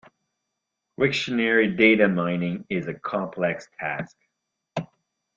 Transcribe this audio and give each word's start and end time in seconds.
Wiktionary 0.99 1.77
data 1.77 2.07
mining 2.07 2.65
is 2.71 2.87
a 2.87 2.93
complex 2.95 3.67
task. 3.79 4.17